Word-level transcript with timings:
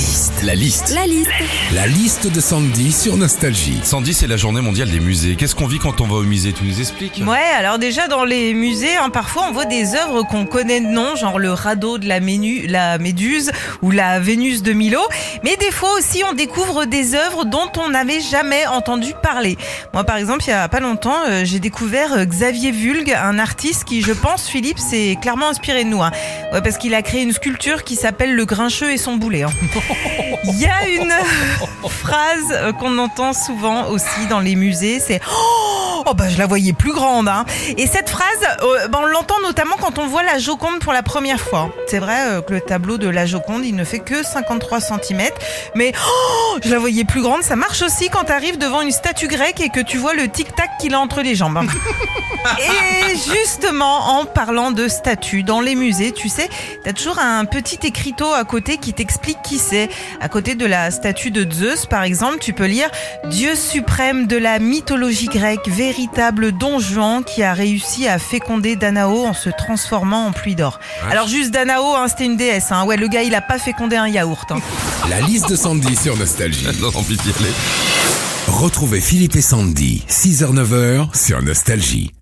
liste. 0.00 0.42
La 0.42 0.54
liste. 0.54 0.92
La 0.94 1.06
liste. 1.06 1.30
La 1.74 1.86
liste 1.86 2.26
de 2.30 2.40
Sandy 2.40 2.92
sur 2.92 3.16
Nostalgie. 3.16 3.80
Sandy, 3.82 4.12
c'est 4.12 4.26
la 4.26 4.36
journée 4.36 4.60
mondiale 4.60 4.90
des 4.90 5.00
musées. 5.00 5.36
Qu'est-ce 5.36 5.54
qu'on 5.54 5.66
vit 5.66 5.78
quand 5.78 6.00
on 6.02 6.06
va 6.06 6.16
au 6.16 6.22
musée? 6.22 6.52
Tu 6.52 6.64
nous 6.64 6.80
expliques? 6.80 7.22
Ouais, 7.26 7.38
alors 7.56 7.78
déjà 7.78 8.06
dans 8.06 8.24
les 8.24 8.52
musées, 8.52 8.94
hein, 8.96 9.08
parfois 9.10 9.46
on 9.48 9.52
voit 9.52 9.64
des 9.64 9.94
œuvres 9.94 10.22
qu'on 10.24 10.44
connaît 10.44 10.80
de 10.80 10.86
nom, 10.86 11.16
genre 11.16 11.38
le 11.38 11.50
radeau 11.52 11.96
de 11.98 12.06
la, 12.06 12.20
Ménu- 12.20 12.66
la 12.68 12.98
Méduse 12.98 13.50
ou 13.80 13.90
la 13.90 14.20
Vénus 14.20 14.62
de 14.62 14.72
Milo. 14.74 15.00
Mais 15.44 15.56
des 15.56 15.70
fois 15.70 15.90
aussi 15.98 16.22
on 16.30 16.34
découvre 16.34 16.84
des 16.84 17.14
œuvres 17.14 17.44
dont 17.46 17.70
on 17.78 17.88
n'avait 17.88 18.20
jamais 18.20 18.66
entendu 18.66 19.12
parler. 19.22 19.56
Moi 19.94 20.04
par 20.04 20.16
exemple, 20.18 20.44
il 20.46 20.50
y 20.50 20.52
a 20.52 20.68
pas 20.68 20.80
longtemps, 20.80 21.16
euh, 21.28 21.42
j'ai 21.44 21.58
découvert 21.58 22.12
euh, 22.12 22.24
Xavier 22.26 22.70
Vulgue, 22.70 23.12
un 23.12 23.38
artiste 23.38 23.84
qui, 23.84 24.02
je 24.02 24.12
pense, 24.12 24.46
Philippe, 24.48 24.78
s'est 24.78 25.16
clairement 25.22 25.48
inspiré 25.48 25.84
de 25.84 25.88
nous. 25.88 26.02
hein. 26.02 26.10
Ouais, 26.52 26.60
parce 26.60 26.76
qu'il 26.76 26.94
a 26.94 27.00
créé 27.02 27.22
une 27.22 27.32
sculpture 27.32 27.82
qui 27.84 27.96
s'appelle 27.96 28.34
le 28.34 28.44
Grincheux 28.44 28.90
et 28.92 28.98
son 28.98 29.16
boulet. 29.16 29.42
hein. 29.44 29.50
Il 30.44 30.58
y 30.60 30.66
a 30.66 30.86
une 30.88 31.12
phrase 31.88 32.74
qu'on 32.78 32.98
entend 32.98 33.32
souvent 33.32 33.86
aussi 33.88 34.26
dans 34.28 34.40
les 34.40 34.56
musées, 34.56 35.00
c'est 35.00 35.20
Oh 36.08 36.14
bah 36.14 36.28
je 36.28 36.38
la 36.38 36.46
voyais 36.46 36.72
plus 36.72 36.92
grande 36.92 37.26
hein. 37.28 37.44
Et 37.76 37.86
cette 37.88 38.08
phrase, 38.08 38.26
euh, 38.62 38.86
bah, 38.88 39.00
on 39.02 39.06
l'entend 39.06 39.40
notamment 39.40 39.76
quand 39.80 39.98
on 39.98 40.06
voit 40.06 40.22
la 40.22 40.38
Joconde 40.38 40.78
pour 40.78 40.92
la 40.92 41.02
première 41.02 41.40
fois. 41.40 41.70
C'est 41.88 41.98
vrai 41.98 42.28
euh, 42.28 42.42
que 42.42 42.54
le 42.54 42.60
tableau 42.60 42.96
de 42.96 43.08
la 43.08 43.26
Joconde, 43.26 43.64
il 43.64 43.74
ne 43.74 43.84
fait 43.84 43.98
que 43.98 44.22
53 44.24 44.80
cm, 44.80 45.22
mais 45.74 45.92
oh, 46.08 46.58
je 46.64 46.70
la 46.70 46.78
voyais 46.78 47.04
plus 47.04 47.22
grande. 47.22 47.42
Ça 47.42 47.56
marche 47.56 47.82
aussi 47.82 48.08
quand 48.08 48.24
tu 48.24 48.32
arrives 48.32 48.56
devant 48.58 48.82
une 48.82 48.92
statue 48.92 49.26
grecque 49.26 49.60
et 49.60 49.68
que 49.68 49.80
tu 49.80 49.98
vois 49.98 50.14
le 50.14 50.28
tic-tac 50.28 50.70
qu'il 50.80 50.94
a 50.94 51.00
entre 51.00 51.22
les 51.22 51.34
jambes. 51.34 51.56
hein. 51.56 51.66
Et 52.60 53.05
justement, 53.16 54.18
en 54.18 54.24
parlant 54.24 54.70
de 54.70 54.88
statues 54.88 55.42
dans 55.42 55.60
les 55.60 55.74
musées, 55.74 56.12
tu 56.12 56.28
sais, 56.28 56.48
t'as 56.84 56.92
toujours 56.92 57.18
un 57.18 57.44
petit 57.44 57.78
écriteau 57.86 58.32
à 58.32 58.44
côté 58.44 58.76
qui 58.78 58.92
t'explique 58.92 59.38
qui 59.42 59.58
c'est. 59.58 59.88
À 60.20 60.28
côté 60.28 60.54
de 60.54 60.66
la 60.66 60.90
statue 60.90 61.30
de 61.30 61.50
Zeus, 61.50 61.86
par 61.86 62.02
exemple, 62.02 62.38
tu 62.40 62.52
peux 62.52 62.66
lire 62.66 62.90
Dieu 63.30 63.54
suprême 63.54 64.26
de 64.26 64.36
la 64.36 64.58
mythologie 64.58 65.26
grecque, 65.28 65.68
véritable 65.68 66.52
don 66.52 66.78
Juan 66.78 67.24
qui 67.24 67.42
a 67.42 67.52
réussi 67.54 68.06
à 68.08 68.18
féconder 68.18 68.76
Danao 68.76 69.24
en 69.26 69.34
se 69.34 69.50
transformant 69.50 70.26
en 70.26 70.32
pluie 70.32 70.54
d'or. 70.54 70.78
Alors 71.10 71.28
juste 71.28 71.50
Danao, 71.50 71.94
hein, 71.94 72.06
c'était 72.08 72.26
une 72.26 72.36
déesse. 72.36 72.70
Hein. 72.72 72.84
Ouais, 72.84 72.96
le 72.96 73.08
gars, 73.08 73.22
il 73.22 73.34
a 73.34 73.40
pas 73.40 73.58
fécondé 73.58 73.96
un 73.96 74.08
yaourt. 74.08 74.50
hein. 74.52 74.58
La 75.08 75.20
liste 75.20 75.48
de 75.48 75.56
Sandy 75.56 75.96
sur 75.96 76.16
Nostalgie. 76.16 76.66
Donne 76.80 76.96
envie 76.96 77.16
d'y 77.16 77.30
aller. 77.30 77.52
Retrouvez 78.48 79.00
Philippe 79.00 79.36
et 79.36 79.40
Sandy, 79.42 80.04
6h-9h 80.08 81.16
sur 81.16 81.42
Nostalgie. 81.42 82.15